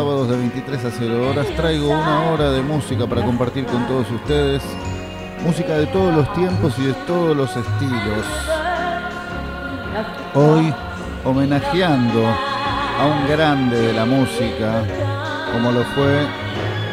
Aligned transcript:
Sábados 0.00 0.30
de 0.30 0.36
23 0.38 0.82
a 0.86 0.90
0 0.98 1.28
horas 1.28 1.46
traigo 1.56 1.90
una 1.90 2.30
hora 2.30 2.52
de 2.52 2.62
música 2.62 3.06
para 3.06 3.22
compartir 3.22 3.66
con 3.66 3.86
todos 3.86 4.10
ustedes. 4.10 4.62
Música 5.44 5.76
de 5.76 5.84
todos 5.88 6.14
los 6.14 6.32
tiempos 6.32 6.72
y 6.78 6.84
de 6.84 6.94
todos 7.06 7.36
los 7.36 7.50
estilos. 7.54 8.24
Hoy 10.34 10.72
homenajeando 11.22 12.26
a 12.26 13.06
un 13.08 13.28
grande 13.28 13.76
de 13.78 13.92
la 13.92 14.06
música 14.06 14.84
como 15.52 15.70
lo 15.70 15.84
fue 15.84 16.26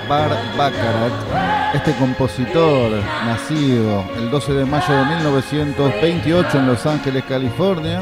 Bar 0.09 0.31
Baccarat, 0.57 1.75
este 1.75 1.93
compositor 1.93 2.91
nacido 3.25 4.03
el 4.17 4.29
12 4.29 4.51
de 4.51 4.65
mayo 4.65 4.93
de 4.93 5.05
1928 5.15 6.57
en 6.57 6.67
Los 6.67 6.85
Ángeles, 6.85 7.23
California, 7.23 8.01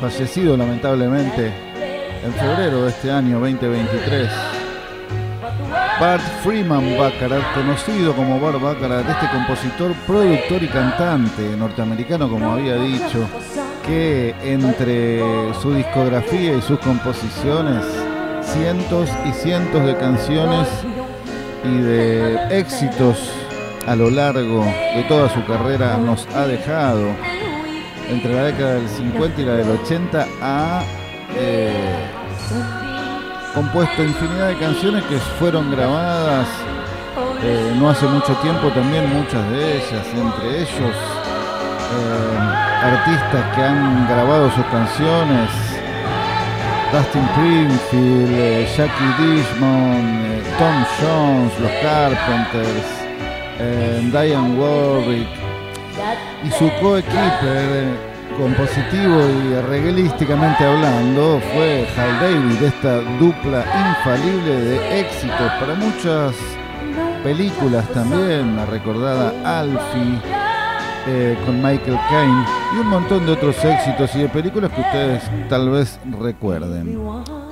fallecido 0.00 0.56
lamentablemente 0.56 1.69
en 2.22 2.32
febrero 2.34 2.82
de 2.84 2.90
este 2.90 3.10
año 3.10 3.40
2023. 3.40 4.28
Bart 6.00 6.22
Freeman 6.42 6.96
Baccarat, 6.98 7.54
conocido 7.54 8.14
como 8.14 8.40
Bart 8.40 8.60
Baccarat, 8.60 9.08
este 9.08 9.28
compositor, 9.30 9.92
productor 10.06 10.62
y 10.62 10.68
cantante 10.68 11.42
norteamericano, 11.56 12.28
como 12.28 12.52
había 12.52 12.76
dicho, 12.76 13.28
que 13.86 14.34
entre 14.42 15.52
su 15.60 15.74
discografía 15.74 16.56
y 16.56 16.62
sus 16.62 16.78
composiciones, 16.78 17.84
cientos 18.42 19.10
y 19.28 19.32
cientos 19.32 19.84
de 19.86 19.96
canciones 19.96 20.68
y 21.64 21.78
de 21.78 22.58
éxitos 22.58 23.30
a 23.86 23.96
lo 23.96 24.10
largo 24.10 24.64
de 24.64 25.04
toda 25.08 25.28
su 25.28 25.44
carrera 25.44 25.96
nos 25.98 26.26
ha 26.34 26.46
dejado 26.46 27.08
entre 28.08 28.34
la 28.34 28.44
década 28.44 28.74
del 28.74 28.88
50 28.88 29.40
y 29.40 29.44
la 29.44 29.52
del 29.54 29.70
80 29.70 30.26
ha 30.42 30.82
eh, 31.36 32.10
compuesto 33.54 34.02
infinidad 34.02 34.48
de 34.48 34.58
canciones 34.58 35.02
que 35.04 35.18
fueron 35.38 35.70
grabadas 35.70 36.46
eh, 37.42 37.74
no 37.78 37.88
hace 37.88 38.06
mucho 38.06 38.34
tiempo 38.42 38.68
también 38.68 39.08
muchas 39.14 39.50
de 39.50 39.76
ellas 39.76 40.06
entre 40.14 40.60
ellos 40.60 40.94
eh, 41.92 42.38
artistas 42.82 43.56
que 43.56 43.62
han 43.62 44.06
grabado 44.06 44.50
sus 44.50 44.64
canciones. 44.66 45.48
Dustin 46.92 47.24
Springfield, 47.24 48.66
Jackie 48.76 49.22
Dishmon, 49.22 50.22
eh, 50.26 50.42
Tom 50.58 50.84
Jones, 51.00 51.52
los 51.60 51.70
Carpenters, 51.82 52.88
Diane 54.12 54.58
Warwick 54.58 55.28
y 56.44 56.50
su 56.50 56.70
coequiper 56.80 58.09
compositivo 58.36 59.20
y 59.44 59.54
arreglísticamente 59.54 60.64
hablando 60.64 61.40
fue 61.52 61.86
Hal 61.96 62.20
David, 62.20 62.62
esta 62.62 63.00
dupla 63.18 63.64
infalible 63.90 64.60
de 64.60 65.00
éxitos 65.00 65.52
para 65.60 65.74
muchas 65.74 66.34
películas 67.22 67.88
también, 67.88 68.56
la 68.56 68.66
recordada 68.66 69.32
Alfie 69.44 70.20
eh, 71.06 71.36
con 71.44 71.56
Michael 71.56 71.98
Caine 72.08 72.44
y 72.74 72.78
un 72.78 72.88
montón 72.88 73.26
de 73.26 73.32
otros 73.32 73.56
éxitos 73.64 74.14
y 74.14 74.20
de 74.20 74.28
películas 74.28 74.70
que 74.72 74.80
ustedes 74.80 75.22
tal 75.48 75.70
vez 75.70 75.98
recuerden. 76.20 76.98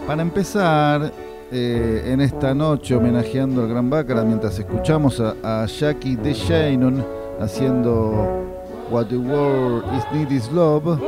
Para 0.07 0.23
empezar, 0.23 1.13
eh, 1.51 2.03
en 2.13 2.21
esta 2.21 2.55
noche 2.55 2.95
homenajeando 2.95 3.63
al 3.63 3.69
Gran 3.69 3.89
Baccarat 3.89 4.27
mientras 4.27 4.59
escuchamos 4.59 5.19
a, 5.21 5.63
a 5.63 5.67
Jackie 5.67 6.17
DeShannon 6.17 7.05
haciendo 7.41 8.58
What 8.91 9.09
the 9.09 9.17
World 9.17 9.85
is 9.97 10.05
Need 10.13 10.31
is 10.33 10.51
Love, 10.51 10.99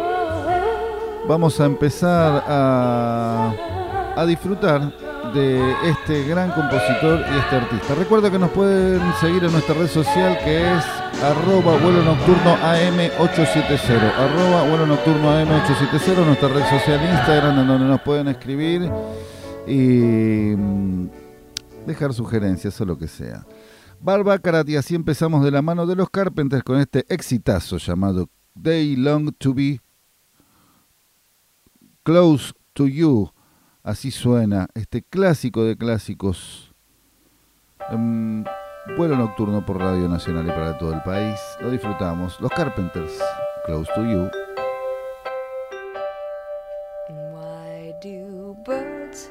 vamos 1.27 1.59
a 1.61 1.65
empezar 1.65 2.45
a, 2.47 3.55
a 4.17 4.27
disfrutar 4.27 4.93
de 5.33 5.75
este 5.89 6.25
gran 6.25 6.51
compositor 6.51 7.21
y 7.21 7.39
este 7.39 7.57
artista. 7.57 7.95
Recuerda 7.95 8.31
que 8.31 8.39
nos 8.39 8.51
pueden 8.51 9.01
seguir 9.21 9.45
en 9.45 9.53
nuestra 9.53 9.75
red 9.75 9.87
social 9.89 10.39
que 10.45 10.77
es 10.77 10.85
arroba 11.23 11.79
vuelo 11.79 12.03
nocturno 12.03 12.57
AM870. 12.57 14.13
Arroba 14.19 14.69
vuelo 14.69 14.87
nocturno 14.87 15.31
AM870, 15.31 16.27
nuestra 16.27 16.49
red 16.49 16.65
social 16.69 17.01
Instagram 17.03 17.61
en 17.61 17.67
donde 17.67 17.87
nos 17.87 18.01
pueden 18.03 18.29
escribir 18.29 18.91
y 19.67 20.55
mm, 20.57 21.09
dejar 21.87 22.13
sugerencias 22.13 22.79
o 22.81 22.85
lo 22.85 22.99
que 22.99 23.09
sea. 23.09 23.45
Barba 24.03 24.39
Karat 24.39 24.67
y 24.71 24.77
así 24.77 24.95
empezamos 24.95 25.45
de 25.45 25.51
la 25.51 25.61
mano 25.61 25.87
de 25.87 25.95
los 25.95 26.09
Carpenters 26.09 26.65
con 26.65 26.81
este 26.81 27.05
exitazo 27.13 27.77
llamado 27.77 28.31
They 28.61 28.97
Long 28.97 29.31
to 29.37 29.53
Be 29.53 29.81
Close 32.03 32.55
to 32.73 32.87
You. 32.87 33.31
Así 33.83 34.11
suena 34.11 34.69
este 34.75 35.03
clásico 35.03 35.65
de 35.65 35.77
clásicos. 35.77 36.75
en 37.91 38.47
vuelo 38.97 39.17
nocturno 39.17 39.67
por 39.67 39.79
Radio 39.79 40.09
Nacional 40.09 40.47
y 40.47 40.51
para 40.51 40.79
todo 40.79 40.95
el 40.95 41.03
país. 41.03 41.39
Lo 41.61 41.71
disfrutamos. 41.71 42.41
Los 42.41 42.51
Carpenters, 42.53 43.13
Close 43.67 43.91
to 43.95 44.03
You. 44.03 44.31
Why 47.35 47.93
do 48.03 48.55
birds 48.65 49.31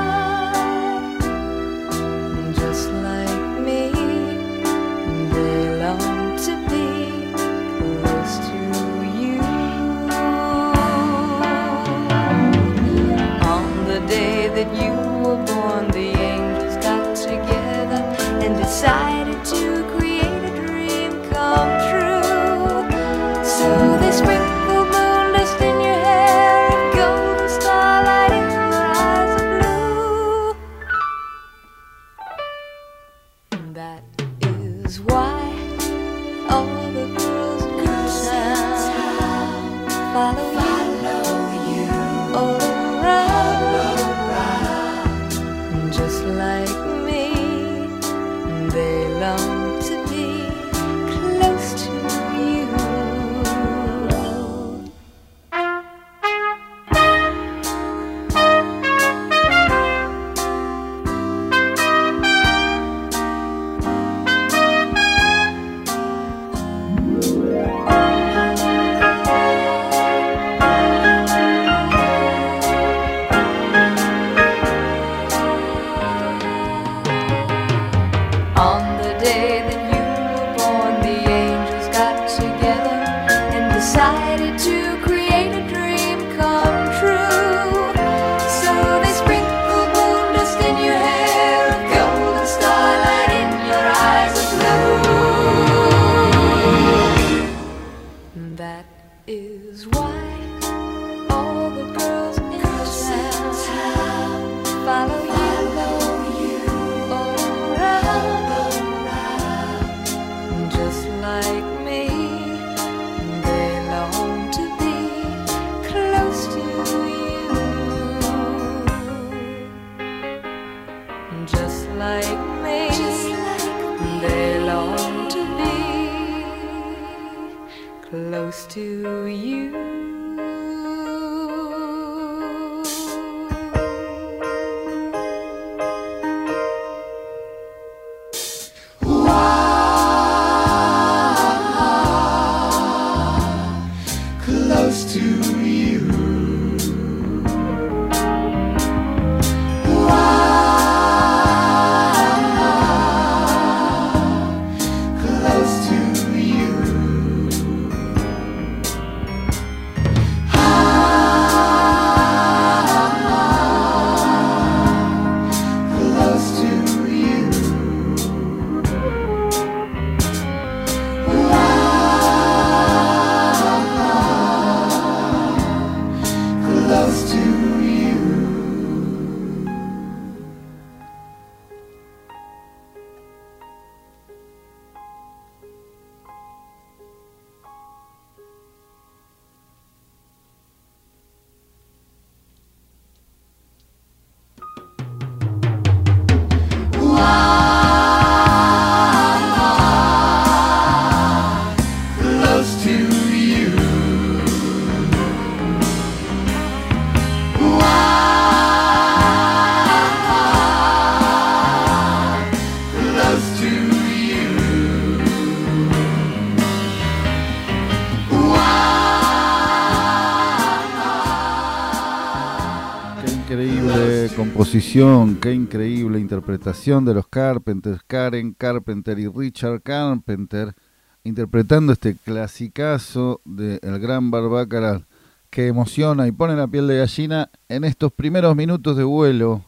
qué 224.93 225.53
increíble 225.53 226.19
interpretación 226.19 227.05
de 227.05 227.13
los 227.13 227.25
Carpenters, 227.25 228.01
Karen 228.05 228.53
Carpenter 228.53 229.17
y 229.19 229.27
Richard 229.29 229.81
Carpenter, 229.81 230.75
interpretando 231.23 231.93
este 231.93 232.17
clasicazo 232.17 233.39
de 233.45 233.79
El 233.83 233.99
Gran 233.99 234.31
Barbácara 234.31 235.07
que 235.49 235.67
emociona 235.67 236.27
y 236.27 236.33
pone 236.33 236.57
la 236.57 236.67
piel 236.67 236.87
de 236.87 236.97
gallina 236.97 237.49
en 237.69 237.85
estos 237.85 238.11
primeros 238.11 238.53
minutos 238.53 238.97
de 238.97 239.05
vuelo 239.05 239.63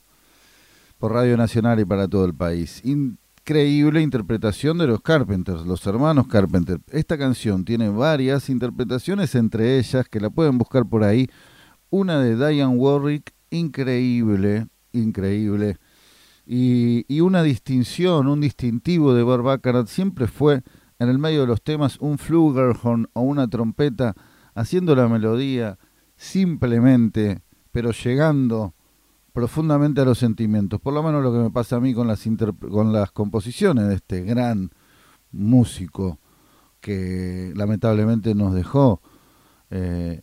por 0.99 1.13
Radio 1.13 1.37
Nacional 1.37 1.79
y 1.79 1.85
para 1.85 2.09
todo 2.09 2.25
el 2.25 2.33
país. 2.33 2.81
Increíble 2.83 4.01
interpretación 4.01 4.77
de 4.77 4.87
los 4.87 5.01
Carpenters, 5.01 5.65
los 5.65 5.87
hermanos 5.87 6.27
Carpenter. 6.27 6.81
Esta 6.91 7.17
canción 7.17 7.63
tiene 7.63 7.87
varias 7.87 8.49
interpretaciones, 8.49 9.35
entre 9.35 9.79
ellas, 9.79 10.05
que 10.09 10.19
la 10.19 10.29
pueden 10.29 10.57
buscar 10.57 10.85
por 10.85 11.05
ahí, 11.05 11.29
una 11.89 12.19
de 12.19 12.35
Diane 12.35 12.75
Warwick, 12.75 13.33
increíble, 13.51 14.67
increíble. 14.93 15.77
Y, 16.45 17.05
y 17.13 17.21
una 17.21 17.43
distinción, 17.43 18.27
un 18.27 18.41
distintivo 18.41 19.13
de 19.13 19.23
Barbaccarat 19.23 19.87
siempre 19.87 20.27
fue 20.27 20.63
en 20.99 21.09
el 21.09 21.19
medio 21.19 21.41
de 21.41 21.47
los 21.47 21.61
temas 21.61 21.97
un 21.99 22.17
flugelhorn 22.17 23.09
o 23.13 23.21
una 23.21 23.47
trompeta 23.47 24.15
haciendo 24.55 24.95
la 24.95 25.07
melodía 25.07 25.77
simplemente, 26.15 27.41
pero 27.71 27.91
llegando 27.91 28.73
profundamente 29.33 30.01
a 30.01 30.05
los 30.05 30.19
sentimientos. 30.19 30.79
Por 30.79 30.93
lo 30.93 31.03
menos 31.03 31.23
lo 31.23 31.33
que 31.33 31.39
me 31.39 31.51
pasa 31.51 31.77
a 31.77 31.79
mí 31.79 31.93
con 31.93 32.07
las, 32.07 32.23
con 32.69 32.93
las 32.93 33.11
composiciones 33.11 33.87
de 33.87 33.95
este 33.95 34.21
gran 34.23 34.71
músico 35.31 36.19
que 36.79 37.51
lamentablemente 37.55 38.35
nos 38.35 38.53
dejó 38.53 39.01
eh, 39.71 40.21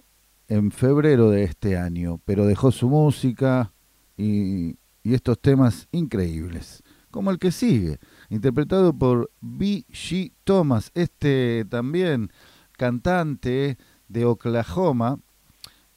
en 0.48 0.70
febrero 0.70 1.30
de 1.30 1.44
este 1.44 1.76
año, 1.76 2.20
pero 2.24 2.46
dejó 2.46 2.70
su 2.70 2.88
música 2.88 3.72
y, 4.20 4.76
estos 5.02 5.40
temas 5.40 5.88
increíbles, 5.92 6.82
como 7.10 7.30
el 7.30 7.38
que 7.38 7.50
sigue, 7.50 7.98
interpretado 8.28 8.92
por 8.92 9.30
B.G. 9.40 10.32
Thomas, 10.44 10.90
este 10.94 11.64
también 11.68 12.30
cantante 12.76 13.78
de 14.08 14.24
Oklahoma, 14.26 15.18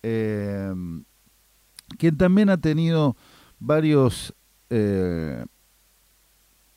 eh, 0.02 0.74
quien 1.98 2.18
también 2.18 2.50
ha 2.50 2.58
tenido 2.58 3.18
varios 3.60 4.34
eh, 4.70 5.46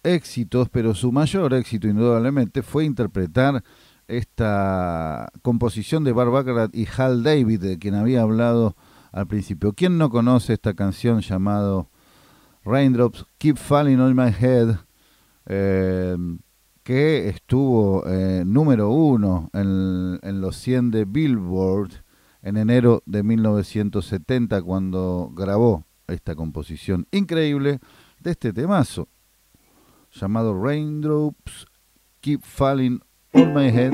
éxitos, 0.02 0.68
pero 0.68 0.94
su 0.94 1.12
mayor 1.12 1.54
éxito 1.54 1.86
indudablemente 1.86 2.62
fue 2.62 2.84
interpretar 2.84 3.62
esta 4.08 5.30
composición 5.42 6.04
de 6.04 6.12
Barbara 6.12 6.68
y 6.72 6.86
Hal 6.96 7.22
David, 7.22 7.60
de 7.60 7.78
quien 7.78 7.94
había 7.94 8.22
hablado 8.22 8.76
al 9.16 9.26
principio. 9.26 9.73
¿Quién 9.73 9.99
no 9.99 10.11
conoce 10.11 10.52
esta 10.52 10.75
canción 10.75 11.20
llamado 11.20 11.90
Raindrops 12.64 13.26
Keep 13.38 13.56
Falling 13.56 14.00
on 14.00 14.14
My 14.14 14.28
Head? 14.28 14.76
eh, 15.46 16.16
que 16.82 17.28
estuvo 17.28 18.06
eh, 18.06 18.44
número 18.46 18.90
uno 18.90 19.50
en, 19.52 20.40
los 20.40 20.56
100 20.56 20.90
de 20.90 21.04
Billboard 21.04 21.90
en 22.42 22.56
enero 22.56 23.02
de 23.06 23.23
1970 23.23 24.62
cuando 24.62 25.32
grabó 25.35 25.85
esta 26.06 26.37
composición 26.37 27.08
increíble 27.11 27.80
de 28.20 28.30
este 28.30 28.52
temazo 28.52 29.08
llamado 30.12 30.54
Raindrops 30.62 31.66
Keep 32.20 32.42
Falling 32.42 33.00
On 33.32 33.52
My 33.52 33.66
Head 33.66 33.92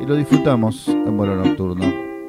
y 0.00 0.06
lo 0.06 0.14
disfrutamos 0.14 0.88
en 0.88 1.16
vuelo 1.16 1.36
nocturno. 1.36 2.11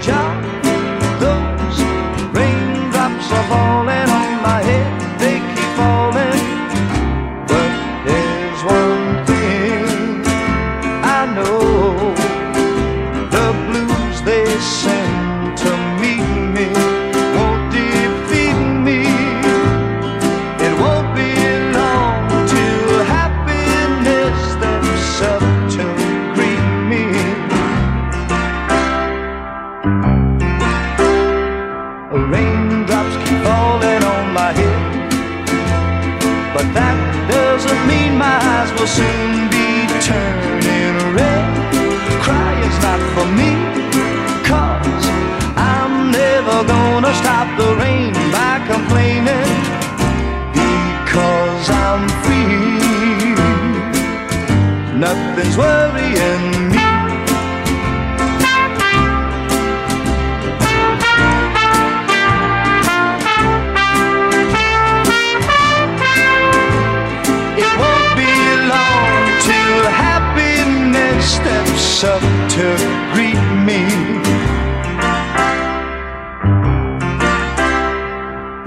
Job. 0.00 0.47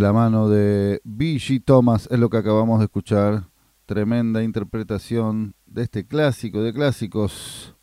De 0.00 0.06
la 0.06 0.12
mano 0.14 0.48
de 0.48 1.02
B.G. 1.04 1.62
Thomas 1.62 2.08
es 2.10 2.18
lo 2.18 2.30
que 2.30 2.38
acabamos 2.38 2.78
de 2.78 2.86
escuchar. 2.86 3.50
Tremenda 3.84 4.42
interpretación 4.42 5.54
de 5.66 5.82
este 5.82 6.06
clásico 6.06 6.62
de 6.62 6.72
clásicos. 6.72 7.74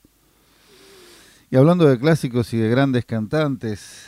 Y 1.52 1.58
hablando 1.58 1.86
de 1.86 2.00
clásicos 2.00 2.52
y 2.56 2.58
de 2.58 2.70
grandes 2.70 3.06
cantantes, 3.06 4.08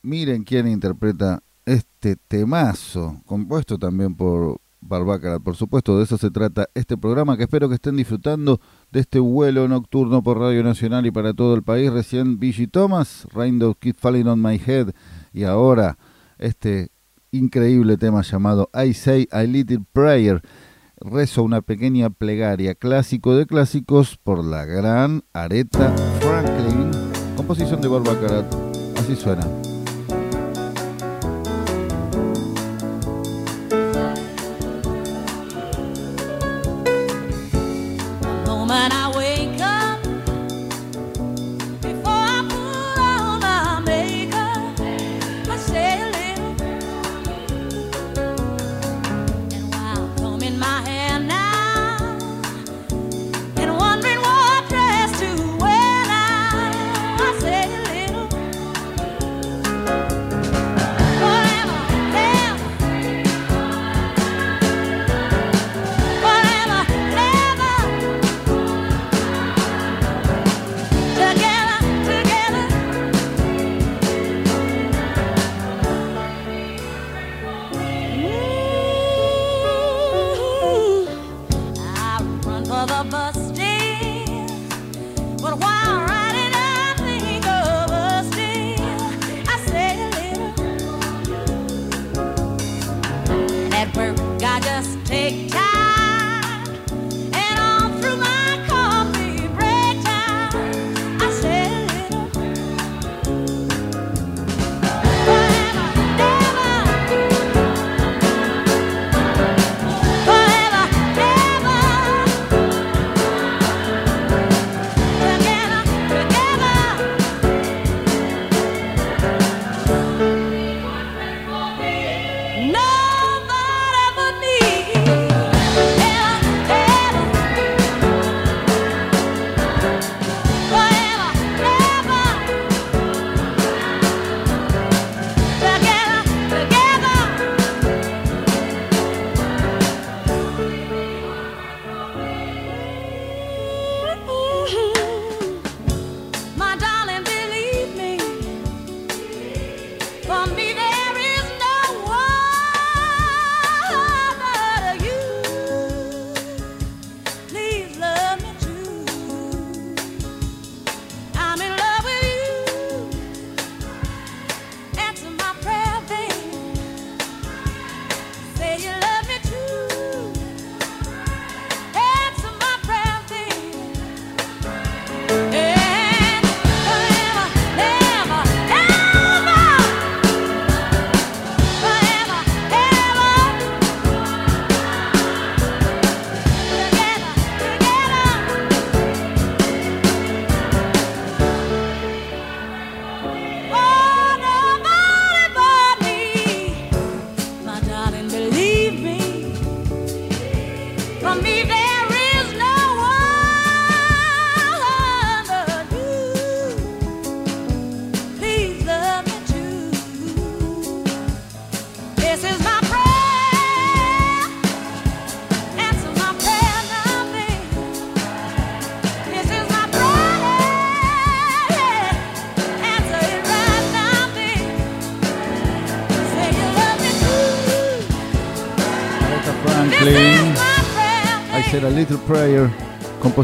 miren 0.00 0.42
quién 0.42 0.68
interpreta 0.68 1.42
este 1.66 2.16
temazo, 2.16 3.20
compuesto 3.26 3.76
también 3.76 4.14
por 4.14 4.58
Barbacarat. 4.80 5.42
Por 5.42 5.54
supuesto, 5.54 5.98
de 5.98 6.04
eso 6.04 6.16
se 6.16 6.30
trata 6.30 6.66
este 6.72 6.96
programa, 6.96 7.36
que 7.36 7.42
espero 7.42 7.68
que 7.68 7.74
estén 7.74 7.96
disfrutando 7.96 8.58
de 8.90 9.00
este 9.00 9.18
vuelo 9.18 9.68
nocturno 9.68 10.22
por 10.22 10.38
Radio 10.38 10.64
Nacional 10.64 11.04
y 11.04 11.10
para 11.10 11.34
todo 11.34 11.54
el 11.56 11.62
país. 11.62 11.92
Recién 11.92 12.40
B.G. 12.40 12.70
Thomas, 12.70 13.26
Rainbow 13.34 13.74
Keep 13.74 13.96
Falling 13.98 14.28
on 14.28 14.40
My 14.40 14.58
Head, 14.64 14.94
y 15.34 15.42
ahora 15.42 15.98
este 16.38 16.90
increíble 17.32 17.96
tema 17.96 18.22
llamado 18.22 18.70
I 18.74 18.94
Say 18.94 19.28
a 19.30 19.42
Little 19.42 19.84
Prayer. 19.92 20.42
Rezo 21.00 21.42
una 21.42 21.62
pequeña 21.62 22.10
plegaria, 22.10 22.74
clásico 22.74 23.34
de 23.34 23.46
clásicos, 23.46 24.18
por 24.18 24.44
la 24.44 24.66
gran 24.66 25.24
Aretha 25.32 25.94
Franklin. 26.20 26.90
Composición 27.36 27.80
de 27.80 27.88
Barbacarat. 27.88 28.54
Así 28.98 29.16
suena. 29.16 29.46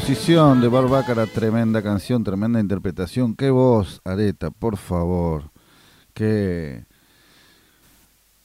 Composición 0.06 0.60
de 0.60 0.68
Barbácara, 0.68 1.26
tremenda 1.26 1.82
canción, 1.82 2.22
tremenda 2.22 2.60
interpretación. 2.60 3.34
Qué 3.34 3.50
voz, 3.50 4.00
Areta, 4.04 4.52
por 4.52 4.76
favor. 4.76 5.50
Qué, 6.14 6.84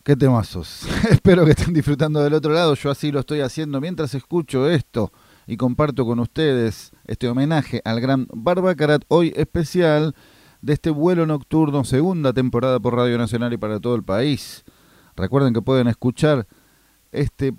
qué 0.04 0.16
temazos. 0.16 0.88
Espero 1.12 1.46
que 1.46 1.52
estén 1.52 1.72
disfrutando 1.72 2.20
del 2.24 2.34
otro 2.34 2.52
lado. 2.52 2.74
Yo 2.74 2.90
así 2.90 3.12
lo 3.12 3.20
estoy 3.20 3.42
haciendo 3.42 3.80
mientras 3.80 4.16
escucho 4.16 4.68
esto 4.68 5.12
y 5.46 5.56
comparto 5.56 6.04
con 6.04 6.20
ustedes 6.20 6.94
este 7.06 7.30
homenaje 7.30 7.80
al 7.86 8.02
gran 8.02 8.26
Barbacarat, 8.34 9.04
hoy 9.08 9.32
especial 9.36 10.16
de 10.64 10.74
este 10.74 10.90
vuelo 10.90 11.28
nocturno, 11.28 11.84
segunda 11.84 12.34
temporada 12.34 12.80
por 12.80 12.96
Radio 12.96 13.20
Nacional 13.20 13.54
y 13.54 13.58
para 13.58 13.80
todo 13.80 13.94
el 13.94 14.04
país. 14.04 14.64
Recuerden 15.16 15.54
que 15.54 15.62
pueden 15.62 15.88
escuchar 15.88 16.48
este 17.12 17.54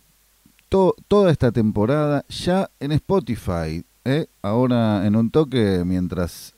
to- 0.68 0.96
toda 1.06 1.30
esta 1.30 1.52
temporada 1.52 2.24
ya 2.28 2.68
en 2.80 2.90
Spotify. 2.90 3.84
¿Eh? 4.04 4.26
Ahora 4.42 5.06
en 5.06 5.16
un 5.16 5.30
toque, 5.30 5.82
mientras 5.84 6.54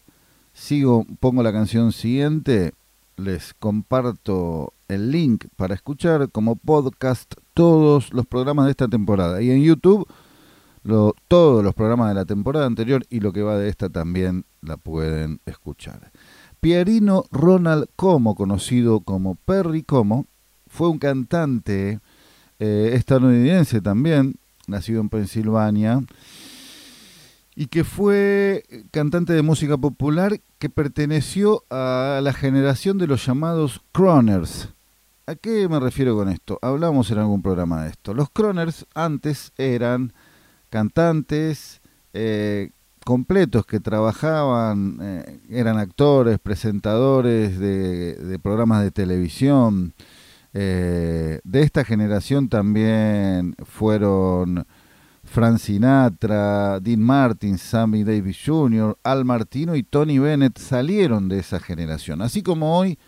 sigo, 0.53 1.07
pongo 1.21 1.43
la 1.43 1.53
canción 1.53 1.93
siguiente, 1.93 2.73
les 3.17 3.55
comparto 3.55 4.73
el 4.89 5.11
link 5.11 5.47
para 5.57 5.75
escuchar 5.75 6.31
como 6.31 6.57
podcast 6.57 7.35
todos 7.55 8.13
los 8.13 8.27
programas 8.27 8.67
de 8.67 8.73
esta 8.73 8.89
temporada. 8.89 9.43
Y 9.43 9.51
en 9.51 9.63
YouTube, 9.63 10.07
todos 11.29 11.65
los 11.65 11.75
programas 11.75 12.09
de 12.09 12.15
la 12.15 12.25
temporada 12.25 12.67
anterior 12.67 13.05
y 13.11 13.21
lo 13.21 13.33
que 13.33 13.43
va 13.43 13.57
de 13.57 13.69
esta 13.69 13.89
también 13.89 14.45
la 14.63 14.77
pueden 14.77 15.41
escuchar. 15.47 16.11
Pierino 16.61 17.25
Ronald 17.31 17.89
Como, 17.97 18.35
conocido 18.35 19.01
como 19.01 19.35
Perry 19.35 19.83
Como, 19.83 20.27
fue 20.69 20.89
un 20.89 20.99
cantante 20.99 22.01
eh, 22.59 22.91
estadounidense 22.95 23.81
también, 23.81 24.37
nacido 24.67 25.01
en 25.01 25.09
Pensilvania, 25.09 26.03
y 27.57 27.67
que 27.67 27.85
fue 27.85 28.64
cantante 28.90 29.33
de 29.33 29.43
música 29.43 29.77
popular 29.77 30.40
que 30.59 30.69
perteneció 30.69 31.64
a 31.71 32.21
la 32.23 32.33
generación 32.33 32.99
de 32.99 33.07
los 33.07 33.25
llamados 33.25 33.83
croners. 33.93 34.71
¿A 35.27 35.37
qué 35.37 35.69
me 35.69 35.81
refiero 35.81 36.17
con 36.17 36.29
esto? 36.29 36.59
Hablamos 36.61 37.11
en 37.11 37.19
algún 37.19 37.43
programa 37.43 37.85
de 37.85 37.90
esto. 37.90 38.12
Los 38.12 38.29
croners 38.31 38.87
antes 38.95 39.53
eran 39.57 40.12
cantantes 40.69 41.81
eh, 42.12 42.71
completos 43.05 43.64
que 43.64 43.81
trabajaban, 43.81 44.99
eh, 45.01 45.40
eran 45.49 45.79
actores, 45.79 46.38
presentadores 46.38 47.59
de, 47.59 48.38
programas 48.43 48.83
de 48.83 48.90
televisión. 48.90 49.95
Eh, 50.53 51.40
de 51.43 51.62
esta 51.62 51.85
generación 51.85 52.49
también 52.49 53.55
fueron 53.64 54.67
Frank 55.35 55.59
Sinatra, 55.59 56.79
Dean 56.79 57.01
Martin, 57.01 57.59
Sammy 57.59 58.05
Davis 58.05 58.38
Jr., 58.47 58.97
Al 59.03 59.25
Martino 59.25 59.75
y 59.75 59.83
Tony 59.83 60.20
Bennett 60.20 60.59
salieron 60.59 61.29
de 61.29 61.40
esa 61.40 61.59
generación. 61.59 62.23
Así 62.23 62.40
como 62.40 62.79
hoy 62.79 63.01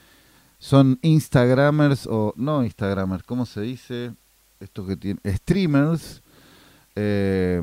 son 0.58 0.98
Instagramers 1.02 2.08
o 2.10 2.34
no 2.36 2.64
Instagramers, 2.64 3.22
¿cómo 3.22 3.46
se 3.46 3.60
dice? 3.60 4.12
Esto 4.58 4.84
que 4.84 4.96
tiene 4.96 5.20
streamers. 5.24 6.24
eh, 6.96 7.62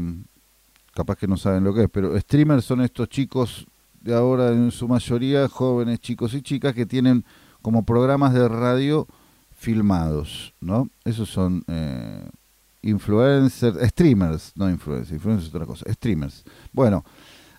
capaz 0.93 1.17
que 1.17 1.28
no 1.28 1.36
saben 1.36 1.65
lo 1.65 1.73
que 1.73 1.84
es, 1.84 1.89
pero 1.89 2.17
streamers 2.17 2.63
son 2.63 2.80
estos 2.80 3.10
chicos 3.10 3.67
de 3.99 4.15
ahora 4.15 4.47
en 4.54 4.71
su 4.71 4.88
mayoría 4.88 5.49
jóvenes 5.49 5.99
chicos 5.99 6.34
y 6.36 6.41
chicas 6.41 6.73
que 6.73 6.86
tienen 6.86 7.26
como 7.62 7.84
programas 7.84 8.34
de 8.34 8.47
radio 8.47 9.08
filmados, 9.52 10.54
¿no? 10.62 10.88
Esos 11.04 11.30
son 11.30 11.65
eh, 11.67 12.30
influencers, 12.84 13.89
streamers, 13.89 14.52
no 14.56 14.69
influencers, 14.69 15.12
influencers 15.12 15.50
es 15.50 15.56
otra 15.56 15.65
cosa, 15.65 15.91
streamers. 15.91 16.43
Bueno, 16.72 17.04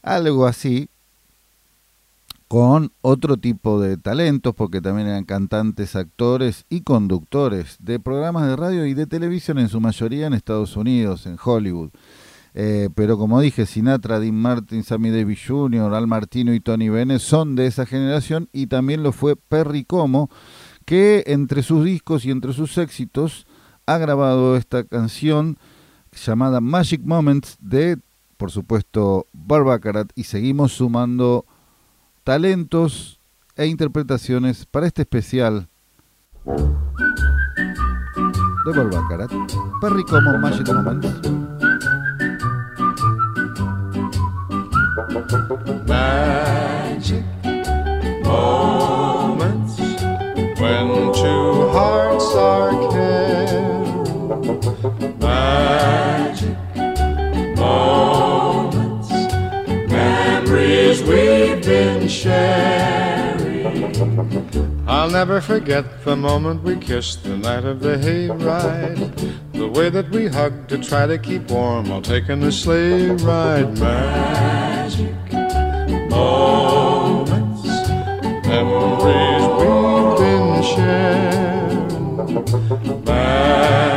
algo 0.02 0.46
así 0.46 0.88
con 2.46 2.92
otro 3.00 3.36
tipo 3.36 3.80
de 3.80 3.96
talentos, 3.96 4.54
porque 4.54 4.80
también 4.80 5.08
eran 5.08 5.24
cantantes, 5.24 5.96
actores 5.96 6.66
y 6.68 6.82
conductores 6.82 7.78
de 7.80 7.98
programas 7.98 8.46
de 8.46 8.54
radio 8.54 8.86
y 8.86 8.94
de 8.94 9.06
televisión, 9.06 9.58
en 9.58 9.68
su 9.68 9.80
mayoría 9.80 10.26
en 10.26 10.34
Estados 10.34 10.76
Unidos, 10.76 11.26
en 11.26 11.36
Hollywood. 11.42 11.90
Eh, 12.56 12.90
pero 12.94 13.18
como 13.18 13.40
dije, 13.40 13.66
Sinatra, 13.66 14.20
Dean 14.20 14.36
Martin, 14.36 14.84
Sammy 14.84 15.10
Davis 15.10 15.40
Jr., 15.44 15.92
Al 15.92 16.06
Martino 16.06 16.54
y 16.54 16.60
Tony 16.60 16.88
Bennett 16.88 17.18
son 17.18 17.56
de 17.56 17.66
esa 17.66 17.86
generación 17.86 18.48
y 18.52 18.68
también 18.68 19.02
lo 19.02 19.10
fue 19.10 19.34
Perry 19.34 19.84
Como, 19.84 20.30
que 20.84 21.24
entre 21.26 21.64
sus 21.64 21.84
discos 21.84 22.24
y 22.24 22.30
entre 22.30 22.52
sus 22.52 22.78
éxitos 22.78 23.46
ha 23.86 23.98
grabado 23.98 24.56
esta 24.56 24.84
canción 24.84 25.58
llamada 26.24 26.60
Magic 26.60 27.02
Moments 27.04 27.56
de, 27.60 27.98
por 28.36 28.50
supuesto, 28.50 29.26
Barbacarat 29.32 30.10
y 30.14 30.24
seguimos 30.24 30.72
sumando 30.72 31.44
talentos 32.22 33.20
e 33.56 33.66
interpretaciones 33.66 34.66
para 34.66 34.86
este 34.86 35.02
especial 35.02 35.68
de 38.64 38.72
Barbacarat. 38.72 39.30
Perry 39.80 40.04
Como 40.04 40.38
Magic 40.38 40.66
Moments. 40.68 41.08
Magic 45.86 47.24
moments 48.24 49.78
when 50.58 51.12
two 51.12 51.68
hearts 51.72 52.34
are. 52.34 53.33
Magic 55.18 56.56
moments, 57.56 59.10
memories 59.90 61.02
we've 61.02 61.60
been 61.64 62.06
sharing. 62.06 62.44
I'll 64.86 65.10
never 65.10 65.40
forget 65.40 66.04
the 66.04 66.14
moment 66.14 66.62
we 66.62 66.76
kissed 66.76 67.24
the 67.24 67.36
night 67.36 67.64
of 67.64 67.80
the 67.80 67.96
hayride. 67.96 69.32
The 69.52 69.66
way 69.66 69.90
that 69.90 70.10
we 70.10 70.28
hugged 70.28 70.68
to 70.68 70.78
try 70.78 71.06
to 71.06 71.18
keep 71.18 71.50
warm 71.50 71.88
while 71.88 72.02
taking 72.02 72.38
the 72.40 72.52
sleigh 72.52 73.10
ride. 73.10 73.76
Magic 73.78 75.32
moments, 76.10 77.64
memories 78.46 79.46
we've 79.58 80.16
been 80.22 80.62
sharing. 80.62 81.64
Magic 83.04 83.93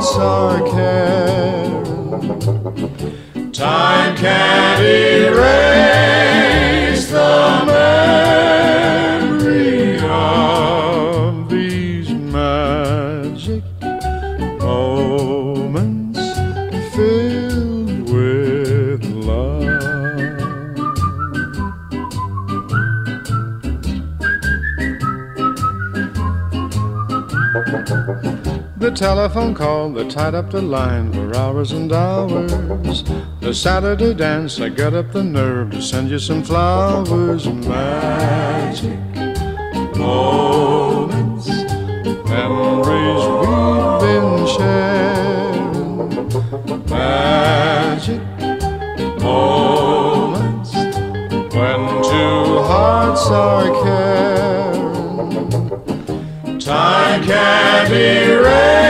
hearts 0.00 0.16
are 0.16 0.60
caring. 0.70 1.84
Time 3.52 4.16
can't 4.16 4.80
erase 4.80 5.50
the 7.10 7.64
memory 7.66 7.99
telephone 29.00 29.54
call 29.54 29.88
that 29.88 30.10
tied 30.10 30.34
up 30.34 30.50
the 30.50 30.60
line 30.60 31.10
for 31.10 31.34
hours 31.34 31.72
and 31.72 31.90
hours. 31.90 33.02
The 33.40 33.54
Saturday 33.54 34.12
dance, 34.12 34.60
I 34.60 34.68
got 34.68 34.92
up 34.92 35.10
the 35.12 35.24
nerve 35.24 35.70
to 35.70 35.80
send 35.80 36.10
you 36.10 36.18
some 36.18 36.42
flowers. 36.42 37.46
Magic 37.48 39.00
moments, 39.96 41.48
memories 42.28 43.24
we've 43.40 44.00
been 44.04 44.46
sharing. 44.54 46.10
Magic 46.90 48.20
moments 49.22 50.74
when 51.54 51.80
two 52.04 52.60
hearts 52.68 53.24
are 53.30 53.70
caring. 53.82 55.40
Time 56.60 57.24
can't 57.24 57.90
erase 57.90 58.89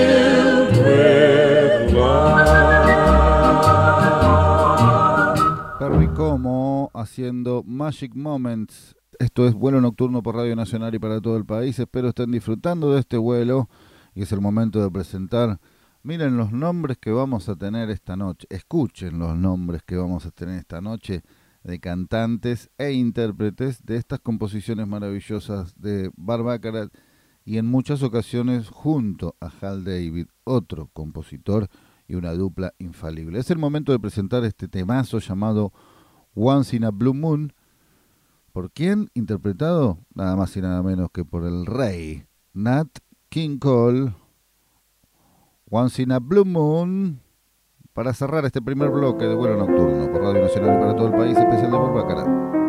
haciendo 7.11 7.61
Magic 7.67 8.15
Moments. 8.15 8.95
Esto 9.19 9.45
es 9.45 9.53
vuelo 9.53 9.81
nocturno 9.81 10.23
por 10.23 10.35
Radio 10.37 10.55
Nacional 10.55 10.95
y 10.95 10.99
para 10.99 11.19
todo 11.19 11.35
el 11.35 11.45
país. 11.45 11.77
Espero 11.77 12.07
estén 12.07 12.31
disfrutando 12.31 12.93
de 12.93 13.01
este 13.01 13.17
vuelo 13.17 13.67
y 14.15 14.21
es 14.21 14.31
el 14.31 14.39
momento 14.39 14.81
de 14.81 14.89
presentar. 14.89 15.59
Miren 16.03 16.37
los 16.37 16.53
nombres 16.53 16.97
que 16.97 17.11
vamos 17.11 17.49
a 17.49 17.57
tener 17.57 17.89
esta 17.89 18.15
noche. 18.15 18.47
Escuchen 18.49 19.19
los 19.19 19.35
nombres 19.35 19.83
que 19.83 19.97
vamos 19.97 20.25
a 20.25 20.31
tener 20.31 20.57
esta 20.57 20.79
noche 20.79 21.21
de 21.65 21.81
cantantes 21.81 22.69
e 22.77 22.93
intérpretes 22.93 23.85
de 23.85 23.97
estas 23.97 24.21
composiciones 24.21 24.87
maravillosas 24.87 25.73
de 25.75 26.11
Barbacarat 26.15 26.93
y 27.43 27.57
en 27.57 27.65
muchas 27.65 28.03
ocasiones 28.03 28.69
junto 28.69 29.35
a 29.41 29.51
Hal 29.59 29.83
David, 29.83 30.27
otro 30.45 30.89
compositor 30.93 31.67
y 32.07 32.15
una 32.15 32.31
dupla 32.31 32.73
infalible. 32.79 33.37
Es 33.37 33.51
el 33.51 33.57
momento 33.57 33.91
de 33.91 33.99
presentar 33.99 34.45
este 34.45 34.69
temazo 34.69 35.19
llamado 35.19 35.73
Once 36.35 36.75
in 36.75 36.83
a 36.83 36.91
Blue 36.91 37.13
Moon. 37.13 37.53
¿Por 38.53 38.71
quién? 38.71 39.09
Interpretado 39.13 39.97
nada 40.13 40.35
más 40.35 40.55
y 40.57 40.61
nada 40.61 40.83
menos 40.83 41.09
que 41.11 41.23
por 41.23 41.45
el 41.45 41.65
rey 41.65 42.25
Nat 42.53 42.89
King 43.29 43.57
Cole. 43.59 44.13
Once 45.69 46.01
in 46.01 46.11
a 46.11 46.19
Blue 46.19 46.45
Moon. 46.45 47.21
Para 47.93 48.13
cerrar 48.13 48.45
este 48.45 48.61
primer 48.61 48.89
bloque 48.89 49.25
de 49.25 49.35
vuelo 49.35 49.57
nocturno 49.57 50.11
por 50.11 50.21
Radio 50.21 50.43
Nacional 50.43 50.79
para 50.79 50.95
todo 50.95 51.07
el 51.07 51.13
país, 51.13 51.37
especial 51.37 51.71
de 51.71 51.77
Barbacarat. 51.77 52.60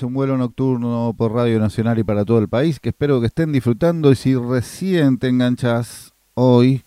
Seguimos 0.00 0.12
en 0.12 0.14
vuelo 0.14 0.38
nocturno 0.38 1.14
por 1.14 1.32
Radio 1.32 1.60
Nacional 1.60 1.98
y 1.98 2.04
para 2.04 2.24
todo 2.24 2.38
el 2.38 2.48
país, 2.48 2.80
que 2.80 2.88
espero 2.88 3.20
que 3.20 3.26
estén 3.26 3.52
disfrutando 3.52 4.10
y 4.10 4.16
si 4.16 4.34
recién 4.34 5.18
te 5.18 5.28
enganchas 5.28 6.14
hoy, 6.32 6.82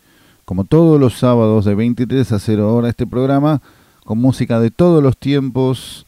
como 0.45 0.63
todos 0.63 0.99
los 0.99 1.19
sábados 1.19 1.65
de 1.65 1.76
23 1.76 2.32
a 2.32 2.39
0 2.39 2.73
hora, 2.73 2.89
este 2.89 3.06
programa 3.06 3.62
con 4.04 4.17
música 4.17 4.60
de 4.60 4.71
todos 4.71 5.04
los 5.04 5.15
tiempos 5.15 6.08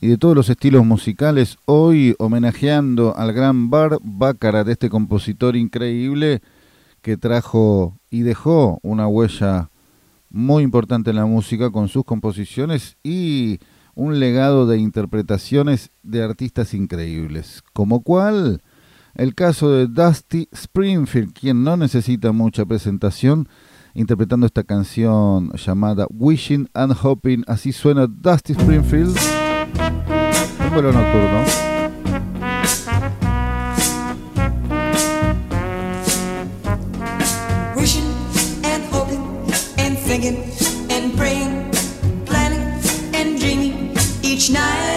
y 0.00 0.06
de 0.06 0.16
todos 0.16 0.36
los 0.36 0.48
estilos 0.48 0.84
musicales, 0.86 1.58
hoy 1.64 2.14
homenajeando 2.20 3.16
al 3.16 3.32
gran 3.32 3.68
Bar 3.68 3.98
Baccarat, 4.00 4.68
este 4.68 4.88
compositor 4.88 5.56
increíble 5.56 6.40
que 7.02 7.16
trajo 7.16 7.96
y 8.10 8.20
dejó 8.20 8.78
una 8.82 9.08
huella 9.08 9.70
muy 10.30 10.62
importante 10.62 11.10
en 11.10 11.16
la 11.16 11.26
música 11.26 11.70
con 11.70 11.88
sus 11.88 12.04
composiciones 12.04 12.96
y 13.02 13.58
un 13.94 14.18
legado 14.20 14.66
de 14.66 14.78
interpretaciones 14.78 15.90
de 16.02 16.22
artistas 16.22 16.74
increíbles, 16.74 17.62
como 17.72 18.02
cual 18.02 18.62
el 19.14 19.34
caso 19.34 19.70
de 19.70 19.86
Dusty 19.86 20.48
Springfield, 20.52 21.32
quien 21.32 21.62
no 21.62 21.76
necesita 21.76 22.32
mucha 22.32 22.64
presentación, 22.66 23.48
interpretando 23.94 24.46
esta 24.46 24.64
canción 24.64 25.52
llamada 25.52 26.06
Wishing 26.10 26.68
and 26.74 26.96
Hoping, 27.00 27.44
así 27.46 27.72
suena 27.72 28.06
Dusty 28.06 28.52
Springfield, 28.52 29.16
nocturno. 30.70 31.83
night 44.50 44.93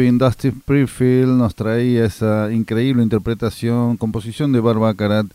Pippin, 0.00 0.16
Dusty 0.16 0.50
Prefield 0.50 1.36
nos 1.36 1.54
traía 1.54 2.06
esa 2.06 2.50
increíble 2.50 3.02
interpretación, 3.02 3.98
composición 3.98 4.50
de 4.50 4.60
Barbacarat. 4.60 5.26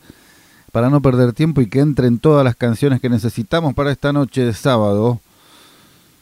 Para 0.71 0.89
no 0.89 1.03
perder 1.03 1.33
tiempo 1.33 1.61
y 1.61 1.67
que 1.67 1.81
entren 1.81 2.17
todas 2.17 2.43
las 2.43 2.55
canciones 2.55 2.99
que 2.99 3.07
necesitamos 3.07 3.75
para 3.75 3.91
esta 3.91 4.11
noche 4.11 4.43
de 4.43 4.53
sábado, 4.53 5.19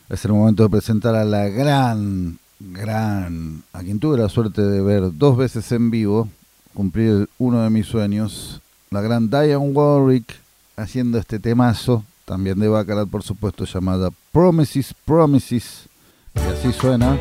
es 0.10 0.26
el 0.26 0.34
momento 0.34 0.64
de 0.64 0.70
presentar 0.70 1.16
a 1.16 1.24
la 1.24 1.48
gran, 1.48 2.38
gran, 2.60 3.64
a 3.72 3.80
quien 3.80 4.00
tuve 4.00 4.18
la 4.18 4.28
suerte 4.28 4.62
de 4.62 4.82
ver 4.82 5.18
dos 5.18 5.38
veces 5.38 5.72
en 5.72 5.90
vivo, 5.90 6.28
cumplir 6.74 7.30
uno 7.38 7.64
de 7.64 7.70
mis 7.70 7.88
sueños, 7.88 8.60
la 8.92 9.00
gran 9.00 9.30
Diane 9.30 9.56
Warwick 9.56 10.36
haciendo 10.76 11.18
este 11.18 11.40
temazo, 11.40 12.04
también 12.26 12.60
de 12.60 12.68
Baccarat 12.68 13.08
por 13.08 13.24
supuesto, 13.24 13.64
llamada 13.64 14.10
Promises, 14.34 14.94
Promises, 15.06 15.88
y 16.36 16.40
así 16.40 16.74
suena. 16.74 17.18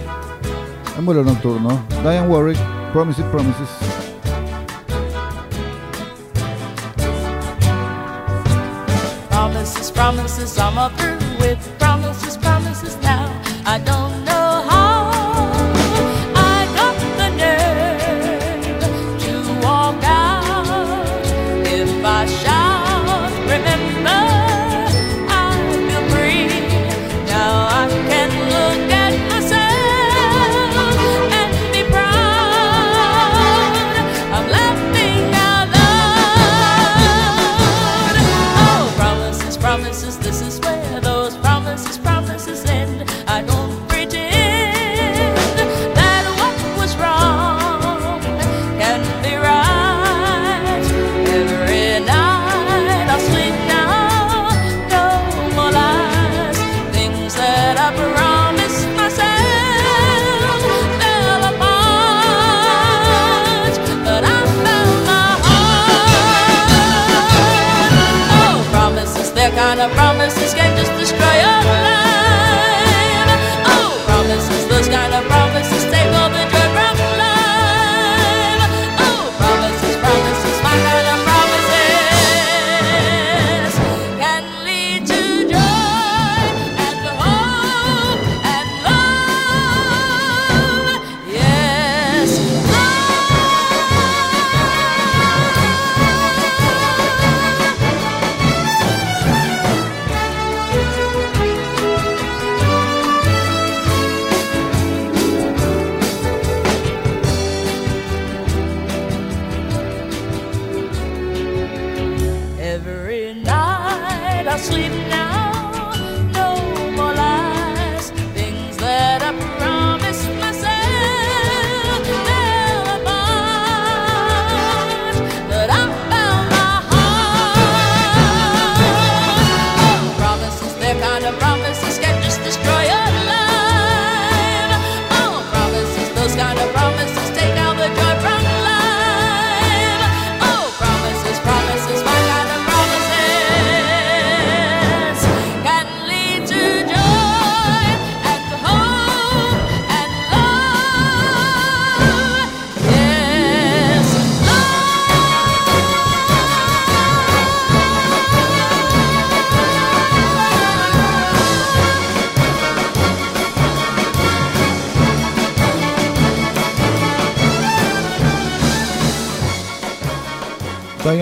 en 0.96 1.05
vuelo 1.05 1.22
nocturno. 1.22 1.83
Diane 2.02 2.26
Warwick, 2.28 2.59
Promises, 2.92 3.24
Promises. 3.26 3.68
Promises, 9.31 9.90
promises, 9.90 10.59
I'm 10.59 10.78
up 10.78 10.92
through 10.98 11.18
with 11.38 11.59
promises, 11.78 12.37
promises 12.37 12.96
now. 13.02 13.31
I 13.64 13.78
don't 13.78 14.01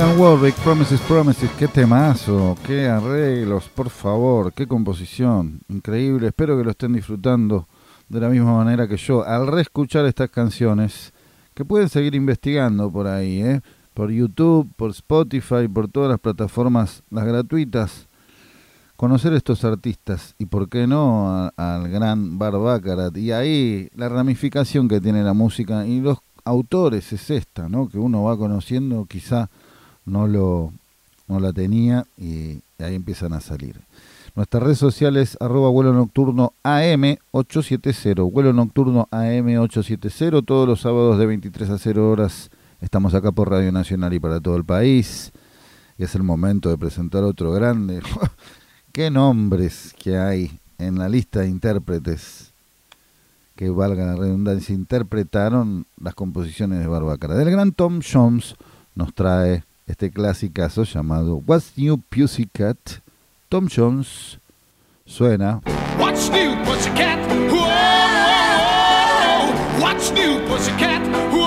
Diane 0.00 0.16
Warwick, 0.16 0.54
Promises, 0.62 0.98
Promises, 1.02 1.50
qué 1.58 1.68
temazo, 1.68 2.56
qué 2.66 2.88
arreglos, 2.88 3.68
por 3.68 3.90
favor, 3.90 4.50
qué 4.50 4.66
composición, 4.66 5.60
increíble, 5.68 6.28
espero 6.28 6.56
que 6.56 6.64
lo 6.64 6.70
estén 6.70 6.94
disfrutando 6.94 7.68
de 8.08 8.18
la 8.18 8.30
misma 8.30 8.56
manera 8.56 8.88
que 8.88 8.96
yo. 8.96 9.22
Al 9.22 9.46
reescuchar 9.46 10.06
estas 10.06 10.30
canciones, 10.30 11.12
que 11.52 11.66
pueden 11.66 11.90
seguir 11.90 12.14
investigando 12.14 12.90
por 12.90 13.06
ahí, 13.06 13.42
¿eh? 13.42 13.60
por 13.92 14.10
YouTube, 14.10 14.72
por 14.74 14.92
Spotify, 14.92 15.68
por 15.68 15.88
todas 15.88 16.08
las 16.08 16.18
plataformas, 16.18 17.02
las 17.10 17.26
gratuitas, 17.26 18.08
conocer 18.96 19.34
estos 19.34 19.66
artistas 19.66 20.34
y 20.38 20.46
por 20.46 20.70
qué 20.70 20.86
no 20.86 21.52
al 21.54 21.88
gran 21.90 22.38
Barbacarat. 22.38 23.18
Y 23.18 23.32
ahí 23.32 23.90
la 23.94 24.08
ramificación 24.08 24.88
que 24.88 24.98
tiene 24.98 25.22
la 25.22 25.34
música 25.34 25.86
y 25.86 26.00
los 26.00 26.16
autores 26.46 27.12
es 27.12 27.28
esta, 27.28 27.68
¿no? 27.68 27.86
Que 27.90 27.98
uno 27.98 28.22
va 28.22 28.38
conociendo, 28.38 29.04
quizá 29.04 29.50
no 30.10 30.26
lo 30.26 30.72
no 31.28 31.38
la 31.38 31.52
tenía 31.52 32.04
y 32.18 32.58
ahí 32.78 32.96
empiezan 32.96 33.32
a 33.32 33.40
salir. 33.40 33.80
Nuestra 34.34 34.60
red 34.60 34.74
social 34.74 35.16
es 35.16 35.36
arroba 35.40 35.70
vuelo 35.70 35.92
nocturno 35.92 36.52
AM870, 36.64 38.30
vuelo 38.30 38.52
nocturno 38.52 39.08
AM870, 39.10 40.44
todos 40.44 40.68
los 40.68 40.80
sábados 40.80 41.18
de 41.18 41.26
23 41.26 41.70
a 41.70 41.78
0 41.78 42.10
horas 42.10 42.50
estamos 42.80 43.14
acá 43.14 43.32
por 43.32 43.50
Radio 43.50 43.70
Nacional 43.72 44.12
y 44.12 44.20
para 44.20 44.40
todo 44.40 44.56
el 44.56 44.64
país. 44.64 45.32
Y 45.98 46.04
es 46.04 46.14
el 46.14 46.22
momento 46.22 46.70
de 46.70 46.78
presentar 46.78 47.22
otro 47.22 47.52
grande. 47.52 48.00
Qué 48.92 49.10
nombres 49.10 49.94
que 49.98 50.16
hay 50.16 50.58
en 50.78 50.98
la 50.98 51.08
lista 51.08 51.40
de 51.40 51.48
intérpretes 51.48 52.52
que 53.54 53.68
valga 53.68 54.06
la 54.06 54.16
redundancia, 54.16 54.74
interpretaron 54.74 55.84
las 56.00 56.14
composiciones 56.14 56.80
de 56.80 56.86
Barbacara. 56.86 57.34
Del 57.34 57.50
gran 57.50 57.72
Tom 57.72 58.00
Jones 58.00 58.54
nos 58.94 59.12
trae 59.12 59.64
este 59.90 60.11
clasicazo 60.11 60.85
llamado 60.85 61.42
What's 61.46 61.72
New 61.76 61.98
Pussycat. 61.98 63.03
Tom 63.48 63.66
Jones 63.68 64.38
suena. 65.05 65.61
What's 65.98 66.31
new, 66.31 66.55
pussycat? 66.64 67.18
Whoa, 67.50 67.66
whoa, 67.66 68.22
whoa. 68.62 69.83
What's 69.83 70.12
new, 70.12 70.38
pussycat? 70.46 71.03
Whoa, 71.33 71.40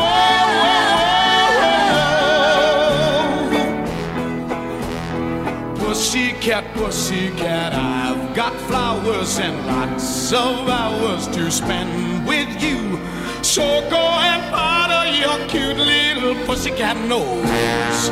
whoa, 0.59 0.83
whoa. 5.77 5.87
Pussycat, 5.87 6.65
pussycat, 6.73 7.73
I've 7.73 7.92
flowers 9.03 9.39
and 9.39 9.65
lots 9.67 10.31
of 10.31 10.69
hours 10.69 11.27
to 11.27 11.51
spend 11.51 12.25
with 12.25 12.49
you. 12.61 12.99
So 13.43 13.63
go 13.89 13.97
and 13.97 14.41
powder 14.53 15.11
your 15.17 15.47
cute 15.47 15.77
little 15.77 16.35
pussycat 16.45 16.97
nose. 17.07 18.09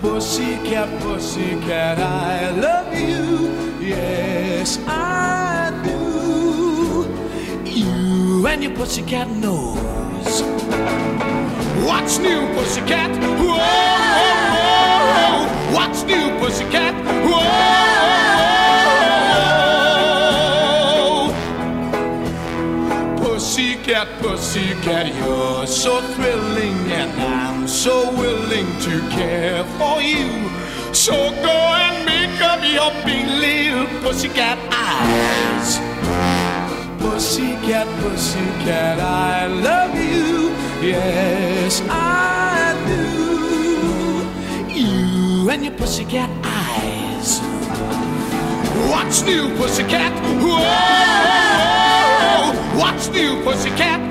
Pussycat, 0.00 0.88
pussycat, 1.00 1.98
I 1.98 2.50
love 2.50 2.94
you. 2.94 3.84
Yes, 3.84 4.78
I 4.86 5.72
do. 5.84 7.08
You 7.68 8.46
and 8.46 8.62
your 8.62 8.74
pussycat 8.74 9.28
nose. 9.28 10.42
What's 11.84 12.18
new, 12.18 12.46
pussycat? 12.54 13.10
Whoa, 13.20 13.58
whoa, 13.58 14.36
whoa. 15.10 15.74
What's 15.74 16.02
new, 16.04 16.38
pussycat? 16.38 16.94
Whoa. 17.26 17.95
Pussycat, 24.56 24.80
pussycat, 24.82 25.06
you're 25.16 25.66
so 25.66 26.00
thrilling, 26.14 26.78
and 26.90 27.12
I'm 27.20 27.68
so 27.68 28.10
willing 28.16 28.66
to 28.80 29.00
care 29.10 29.62
for 29.76 30.00
you. 30.00 30.48
So 30.94 31.12
go 31.12 31.74
and 31.76 32.06
make 32.06 32.40
up 32.40 32.62
your 32.64 32.90
big 33.04 33.26
little 33.28 33.86
pussycat 34.00 34.58
eyes. 34.72 35.78
Pussycat, 36.98 37.86
pussycat, 38.00 38.98
I 38.98 39.46
love 39.46 39.94
you. 39.94 40.54
Yes, 40.80 41.82
I 41.90 42.74
do. 42.88 44.24
You 44.72 45.50
and 45.50 45.64
your 45.66 45.74
pussycat 45.74 46.30
eyes. 46.42 47.40
What's 48.88 49.20
new, 49.22 49.54
pussycat? 49.56 50.12
Whoa! 50.40 50.96
What's 52.80 53.08
new, 53.10 53.42
pussycat? 53.42 54.05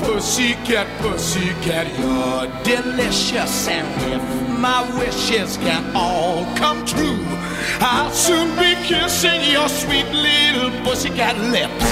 Pussycat, 0.00 0.86
pussycat, 1.00 1.86
you're 1.98 2.46
delicious, 2.62 3.68
and 3.68 3.86
if 4.12 4.22
my 4.58 4.82
wishes 4.98 5.56
can 5.58 5.84
all 5.96 6.44
come 6.56 6.84
true, 6.84 7.24
I'll 7.80 8.10
soon 8.10 8.54
be 8.56 8.74
kissing 8.86 9.40
your 9.50 9.68
sweet 9.68 10.06
little 10.10 10.70
pussycat 10.84 11.36
lips. 11.38 11.86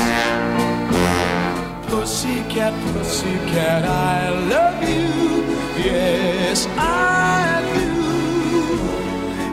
Pussycat, 1.89 2.74
pussycat, 2.93 3.85
I 3.85 4.31
love 4.49 4.83
you. 4.83 5.09
Yes, 5.83 6.66
I 6.77 7.62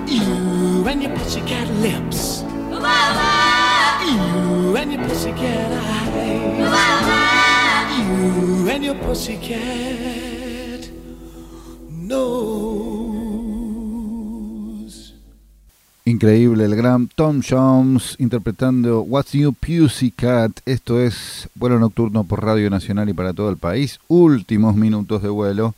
do. 0.07 0.13
You 0.13 0.87
and 0.87 1.01
your 1.03 1.15
pussycat 1.17 1.69
lips. 1.81 2.32
You 2.83 4.75
and 4.75 4.91
your 4.91 5.03
pussycat 5.07 5.71
eyes. 5.71 6.13
You 7.97 8.69
and 8.69 8.83
your 8.83 8.95
pussycat 8.95 10.89
nose. 11.89 12.73
Increíble, 16.05 16.65
el 16.65 16.75
gran 16.75 17.07
Tom 17.07 17.41
Jones 17.41 18.17
interpretando 18.19 19.03
What's 19.03 19.33
New 19.33 19.53
Pussycat. 19.53 20.51
Esto 20.65 20.99
es 20.99 21.47
vuelo 21.55 21.79
nocturno 21.79 22.25
por 22.25 22.43
Radio 22.43 22.69
Nacional 22.69 23.07
y 23.07 23.13
para 23.13 23.31
todo 23.31 23.49
el 23.49 23.55
país. 23.55 24.01
Últimos 24.09 24.75
minutos 24.75 25.23
de 25.23 25.29
vuelo. 25.29 25.73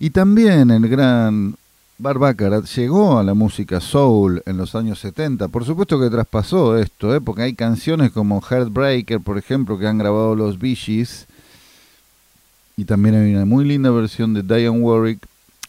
Y 0.00 0.10
también 0.10 0.72
el 0.72 0.88
gran 0.88 1.54
Barbacarat 2.00 2.64
llegó 2.64 3.18
a 3.18 3.22
la 3.22 3.34
música 3.34 3.78
soul 3.78 4.42
en 4.46 4.56
los 4.56 4.74
años 4.74 5.00
70. 5.00 5.48
Por 5.48 5.66
supuesto 5.66 6.00
que 6.00 6.08
traspasó 6.08 6.78
esto, 6.78 7.14
¿eh? 7.14 7.20
porque 7.20 7.42
hay 7.42 7.54
canciones 7.54 8.10
como 8.10 8.40
Heartbreaker, 8.40 9.20
por 9.20 9.36
ejemplo, 9.36 9.78
que 9.78 9.86
han 9.86 9.98
grabado 9.98 10.34
los 10.34 10.58
Bee 10.58 10.74
Gees. 10.74 11.26
Y 12.76 12.86
también 12.86 13.16
hay 13.16 13.34
una 13.34 13.44
muy 13.44 13.66
linda 13.66 13.90
versión 13.90 14.32
de 14.32 14.42
Diane 14.42 14.70
Warwick 14.70 15.18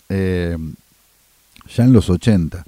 eh, 0.07 0.57
ya 1.75 1.83
en 1.83 1.91
los 1.91 2.09
80. 2.09 2.63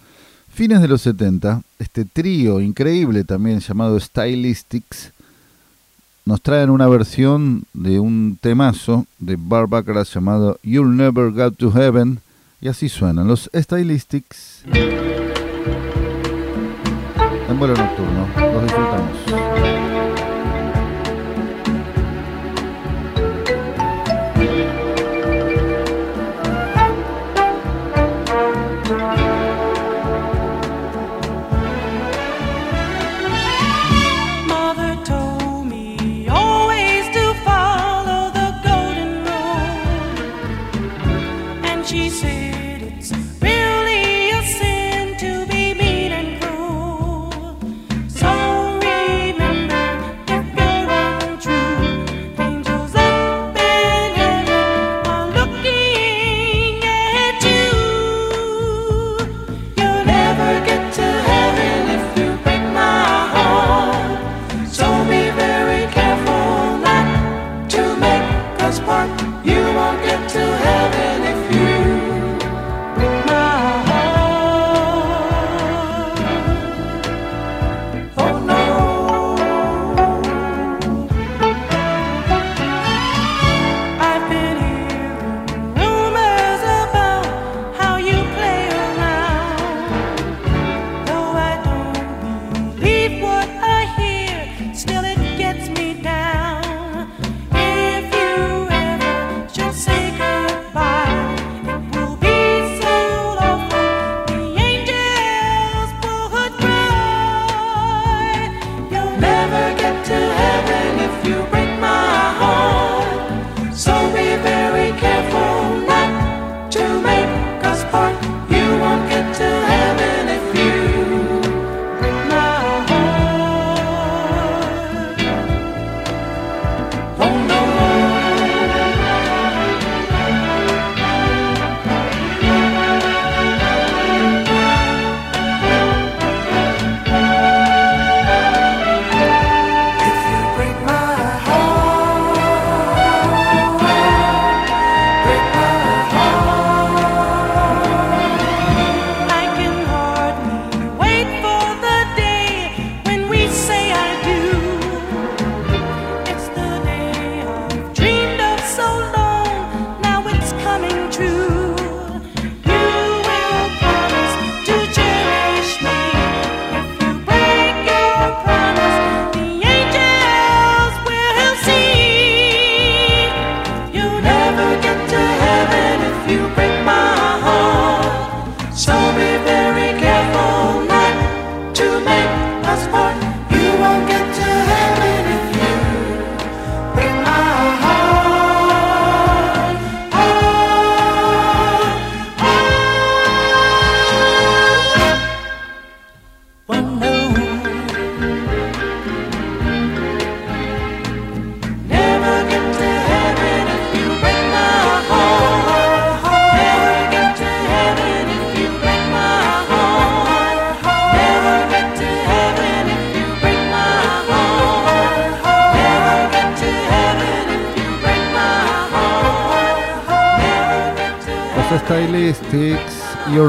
Fines 0.53 0.81
de 0.81 0.87
los 0.89 1.01
70, 1.01 1.61
este 1.79 2.03
trío 2.03 2.59
increíble 2.59 3.23
también 3.23 3.59
llamado 3.59 3.97
Stylistics 3.97 5.13
nos 6.25 6.41
traen 6.41 6.69
una 6.69 6.87
versión 6.87 7.63
de 7.73 7.99
un 7.99 8.37
temazo 8.39 9.05
de 9.19 9.37
Barbacara 9.39 10.03
llamado 10.03 10.59
You'll 10.63 10.95
Never 10.95 11.33
Get 11.33 11.55
to 11.57 11.71
Heaven 11.71 12.19
y 12.63 12.69
así 12.69 12.87
suenan 12.87 13.27
los 13.27 13.49
Stylistics 13.53 14.63
en 17.49 17.59
vuelo 17.59 17.73
nocturno. 17.75 18.25
Los 18.37 18.71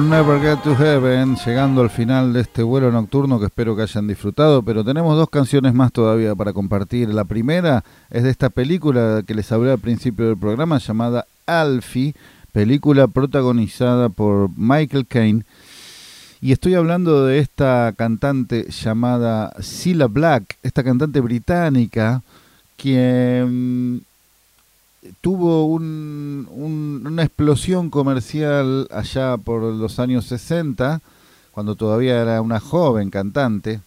Never 0.03 0.41
Get 0.41 0.63
to 0.63 0.75
Heaven, 0.75 1.37
llegando 1.37 1.83
al 1.83 1.91
final 1.91 2.33
de 2.33 2.41
este 2.41 2.63
vuelo 2.63 2.91
nocturno 2.91 3.39
que 3.39 3.47
espero 3.47 3.77
que 3.77 3.83
hayan 3.83 4.09
disfrutado, 4.09 4.63
pero 4.63 4.85
tenemos 4.85 5.17
dos 5.17 5.31
canciones 5.31 5.73
más 5.75 5.93
todavía 5.93 6.35
para 6.35 6.53
compartir. 6.53 7.09
La 7.11 7.25
primera 7.25 7.85
es 8.11 8.25
de 8.25 8.31
esta 8.31 8.51
película 8.51 9.23
que 9.27 9.35
les 9.35 9.53
hablé 9.53 9.71
al 9.71 9.79
principio 9.79 10.27
del 10.27 10.37
programa 10.37 10.79
llamada 10.79 11.27
Alfie, 11.47 12.15
película 12.53 13.07
protagonizada 13.07 14.09
por 14.09 14.51
Michael 14.57 15.07
Caine. 15.07 15.45
Y 16.41 16.53
estoy 16.53 16.75
hablando 16.75 17.27
de 17.27 17.39
esta 17.39 17.93
cantante 17.97 18.71
llamada 18.71 19.53
Cilla 19.61 20.07
Black, 20.07 20.57
esta 20.63 20.83
cantante 20.83 21.21
británica, 21.21 22.23
quien 22.77 24.05
tuvo 25.21 25.67
un, 25.67 26.49
un- 26.51 27.03
una 27.07 27.23
explosión 27.25 27.91
comercial 27.91 28.89
allá 28.91 29.37
por 29.37 29.63
los 29.63 29.99
años 29.99 30.27
60, 30.27 31.01
cuando 31.53 31.75
todavía 31.75 32.21
era 32.21 32.41
una 32.41 32.61
joven 32.61 33.11
cantante, 33.11 33.81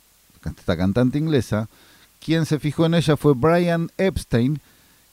esta 0.46 0.78
cantante 0.78 1.18
inglesa. 1.18 1.68
Quien 2.24 2.46
se 2.46 2.60
fijó 2.60 2.86
en 2.86 2.96
ella 2.96 3.18
fue 3.18 3.34
Brian 3.36 3.90
Epstein, 3.98 4.60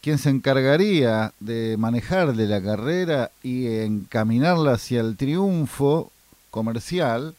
quien 0.02 0.18
se 0.18 0.30
encargaría 0.30 1.32
de 1.40 1.76
manejarle 1.78 2.46
la 2.46 2.62
carrera 2.62 3.30
y 3.42 3.66
encaminarla 3.66 4.72
hacia 4.72 5.00
el 5.00 5.16
triunfo 5.16 6.10
comercial, 6.50 7.34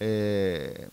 eh, 0.00 0.88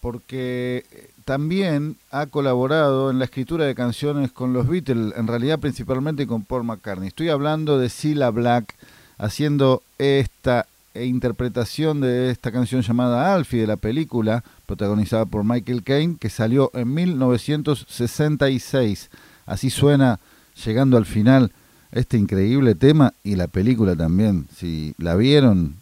porque 0.00 0.84
también 1.28 1.96
ha 2.10 2.24
colaborado 2.24 3.10
en 3.10 3.18
la 3.18 3.26
escritura 3.26 3.66
de 3.66 3.74
canciones 3.74 4.32
con 4.32 4.54
los 4.54 4.66
Beatles, 4.66 5.12
en 5.14 5.26
realidad 5.26 5.58
principalmente 5.58 6.26
con 6.26 6.42
Paul 6.42 6.64
McCartney. 6.64 7.08
Estoy 7.08 7.28
hablando 7.28 7.78
de 7.78 7.90
Cilla 7.90 8.30
Black 8.30 8.74
haciendo 9.18 9.82
esta 9.98 10.64
interpretación 10.94 12.00
de 12.00 12.30
esta 12.30 12.50
canción 12.50 12.80
llamada 12.80 13.34
Alfie 13.34 13.60
de 13.60 13.66
la 13.66 13.76
película, 13.76 14.42
protagonizada 14.64 15.26
por 15.26 15.44
Michael 15.44 15.82
Caine, 15.82 16.16
que 16.18 16.30
salió 16.30 16.70
en 16.72 16.94
1966. 16.94 19.10
Así 19.44 19.68
suena, 19.68 20.20
llegando 20.64 20.96
al 20.96 21.04
final, 21.04 21.52
este 21.92 22.16
increíble 22.16 22.74
tema 22.74 23.12
y 23.22 23.36
la 23.36 23.48
película 23.48 23.94
también. 23.94 24.46
Si 24.56 24.94
la 24.96 25.14
vieron, 25.14 25.74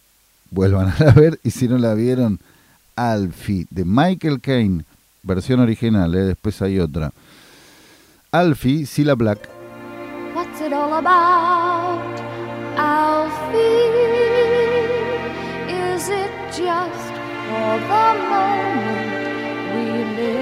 vuelvan 0.51 0.89
a 0.89 0.97
la 1.05 1.13
ver 1.13 1.39
y 1.45 1.53
si 1.53 1.69
no 1.69 1.79
la 1.79 1.95
vieron, 1.95 2.41
Alfie 2.97 3.69
de 3.71 3.85
Michael 3.85 4.41
Caine, 4.41 4.85
versión 5.27 5.61
original, 5.61 6.15
¿eh? 6.15 6.25
después 6.25 6.63
hay 6.63 6.79
otra. 6.79 7.13
Alfie, 8.31 8.87
Cilla 8.87 9.15
Black. 9.15 9.49
What's 10.35 10.61
it 10.61 10.73
all 10.73 10.93
about, 10.95 12.21
Alfie? 12.77 13.57
Is 15.69 16.09
it 16.09 16.31
just 16.51 17.13
for 17.49 17.79
the 17.91 18.15
moment 18.29 19.11
we 19.75 20.05
live? 20.17 20.37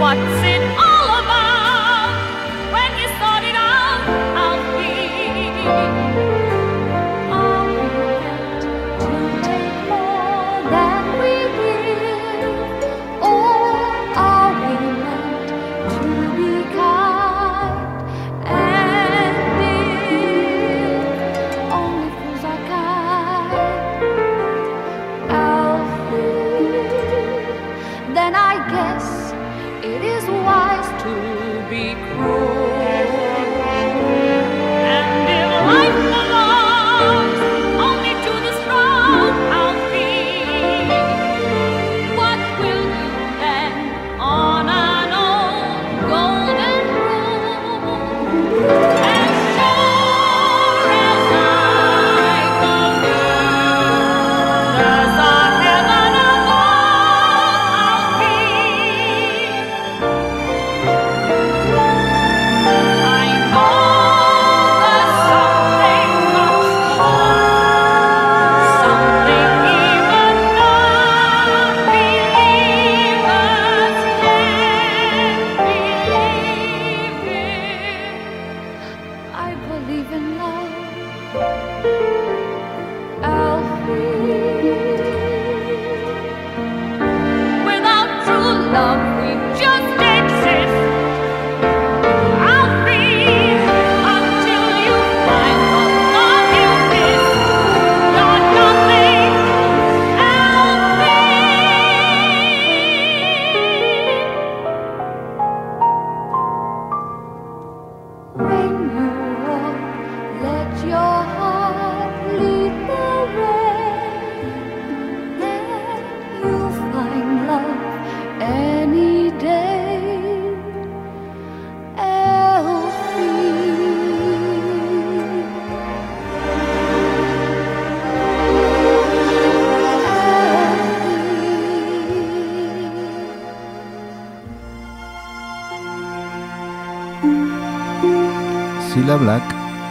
What's 0.00 0.44
it 0.44 0.62
all 0.78 0.83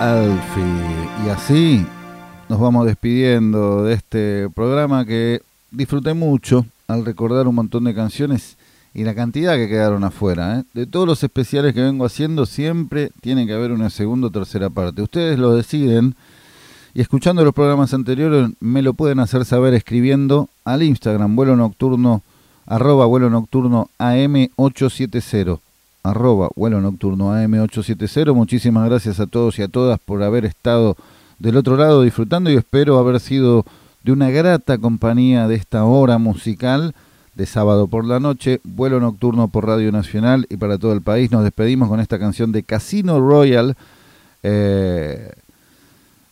Alfie. 0.03 1.09
Y 1.25 1.29
así 1.29 1.85
nos 2.49 2.59
vamos 2.59 2.85
despidiendo 2.85 3.85
de 3.85 3.93
este 3.93 4.49
programa 4.53 5.05
que 5.05 5.41
disfruté 5.71 6.13
mucho 6.13 6.65
al 6.89 7.05
recordar 7.05 7.47
un 7.47 7.55
montón 7.55 7.85
de 7.85 7.95
canciones 7.95 8.57
y 8.93 9.05
la 9.05 9.15
cantidad 9.15 9.55
que 9.55 9.69
quedaron 9.69 10.03
afuera. 10.03 10.59
¿eh? 10.59 10.63
De 10.73 10.87
todos 10.87 11.07
los 11.07 11.23
especiales 11.23 11.73
que 11.73 11.81
vengo 11.81 12.03
haciendo, 12.03 12.45
siempre 12.45 13.11
tiene 13.21 13.47
que 13.47 13.53
haber 13.53 13.71
una 13.71 13.89
segunda 13.89 14.27
o 14.27 14.29
tercera 14.29 14.69
parte. 14.69 15.01
Ustedes 15.01 15.39
lo 15.39 15.55
deciden 15.55 16.15
y 16.93 16.99
escuchando 16.99 17.45
los 17.45 17.53
programas 17.53 17.93
anteriores 17.93 18.49
me 18.59 18.81
lo 18.81 18.93
pueden 18.95 19.21
hacer 19.21 19.45
saber 19.45 19.73
escribiendo 19.73 20.49
al 20.65 20.83
Instagram 20.83 21.33
vuelo 21.33 21.55
nocturno 21.55 22.23
arroba 22.65 23.05
vuelo 23.05 23.29
nocturno 23.29 23.89
AM870 23.99 25.61
arroba 26.03 26.49
vuelo 26.55 26.81
nocturno 26.81 27.33
AM870. 27.33 28.33
Muchísimas 28.33 28.87
gracias 28.89 29.19
a 29.19 29.27
todos 29.27 29.57
y 29.57 29.63
a 29.63 29.67
todas 29.67 29.99
por 29.99 30.21
haber 30.21 30.45
estado 30.45 30.97
del 31.39 31.57
otro 31.57 31.77
lado 31.77 32.03
disfrutando 32.03 32.51
y 32.51 32.55
espero 32.55 32.99
haber 32.99 33.19
sido 33.19 33.65
de 34.03 34.11
una 34.11 34.29
grata 34.29 34.77
compañía 34.77 35.47
de 35.47 35.55
esta 35.55 35.85
hora 35.85 36.17
musical 36.17 36.93
de 37.35 37.45
sábado 37.45 37.87
por 37.87 38.05
la 38.05 38.19
noche, 38.19 38.59
vuelo 38.63 38.99
nocturno 38.99 39.47
por 39.47 39.65
Radio 39.65 39.91
Nacional 39.91 40.45
y 40.49 40.57
para 40.57 40.77
todo 40.77 40.93
el 40.93 41.01
país. 41.01 41.31
Nos 41.31 41.43
despedimos 41.43 41.89
con 41.89 41.99
esta 41.99 42.19
canción 42.19 42.51
de 42.51 42.63
Casino 42.63 43.19
Royal, 43.19 43.75
eh, 44.43 45.31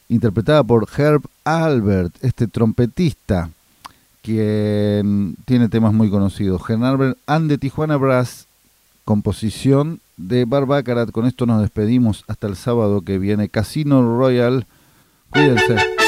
interpretada 0.09 0.63
por 0.63 0.87
Herb 0.95 1.23
Albert, 1.43 2.13
este 2.21 2.47
trompetista, 2.47 3.49
quien 4.21 5.35
tiene 5.45 5.69
temas 5.69 5.93
muy 5.93 6.09
conocidos. 6.09 6.61
Herb 6.69 6.83
Albert 6.83 7.17
and 7.25 7.49
the 7.49 7.57
Tijuana 7.57 7.97
Brass, 7.97 8.45
composición 9.05 9.99
de 10.17 10.45
Barbacarat. 10.45 11.11
Con 11.11 11.25
esto 11.25 11.45
nos 11.45 11.61
despedimos 11.61 12.23
hasta 12.27 12.47
el 12.47 12.55
sábado 12.55 13.01
que 13.01 13.17
viene. 13.17 13.49
Casino 13.49 14.17
Royal 14.17 14.65
Cuídense. 15.31 16.00